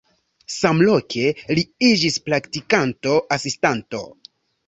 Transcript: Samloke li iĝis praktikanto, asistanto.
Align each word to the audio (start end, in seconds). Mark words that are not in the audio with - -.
Samloke 0.53 1.25
li 1.59 1.65
iĝis 1.89 2.17
praktikanto, 2.29 3.13
asistanto. 3.39 4.01